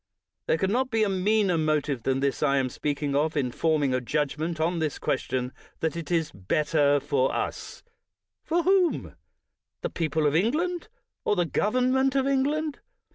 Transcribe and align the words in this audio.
There 0.47 0.57
can 0.57 0.71
not 0.71 0.89
be 0.89 1.03
a 1.03 1.09
meaner 1.09 1.59
motive 1.59 2.01
than 2.01 2.21
this 2.21 2.41
I 2.41 2.57
am 2.57 2.69
speaking 2.71 3.15
of, 3.15 3.37
in 3.37 3.51
forming 3.51 3.93
a 3.93 4.01
judgment 4.01 4.59
on 4.59 4.79
this 4.79 4.97
question: 4.97 5.53
that 5.79 5.95
it 5.95 6.09
is" 6.09 6.31
better 6.49 6.99
for 6.99 7.31
us 7.31 7.83
''—for 8.43 8.63
whom? 8.63 9.15
the 9.81 9.91
people 9.91 10.25
of 10.25 10.35
England, 10.35 10.87
or 11.23 11.35
the 11.35 11.45
government 11.45 12.15
of 12.15 12.25
England? 12.25 12.79